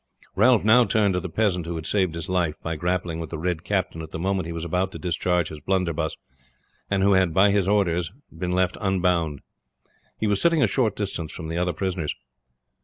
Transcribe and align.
Ralph 0.35 0.63
now 0.65 0.83
turned 0.83 1.13
to 1.13 1.19
the 1.19 1.29
peasant 1.29 1.67
who 1.67 1.75
had 1.75 1.85
saved 1.85 2.15
his 2.15 2.27
life 2.27 2.55
by 2.63 2.75
grappling 2.75 3.19
with 3.19 3.29
the 3.29 3.37
Red 3.37 3.63
Captain 3.63 4.01
at 4.01 4.09
the 4.09 4.17
moment 4.17 4.47
he 4.47 4.51
was 4.51 4.65
about 4.65 4.91
to 4.93 4.97
discharge 4.97 5.49
his 5.49 5.59
blunderbuss, 5.59 6.15
and 6.89 7.03
who 7.03 7.13
had 7.13 7.35
by 7.35 7.51
his 7.51 7.67
orders 7.67 8.11
been 8.35 8.53
left 8.53 8.79
unbound. 8.81 9.41
He 10.19 10.25
was 10.25 10.41
sitting 10.41 10.63
a 10.63 10.65
short 10.65 10.95
distance 10.95 11.31
from 11.31 11.49
the 11.49 11.57
other 11.59 11.71
prisoners. 11.71 12.15